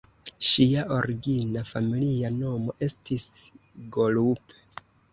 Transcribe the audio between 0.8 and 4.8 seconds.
origina familia nomo estis "Gorup".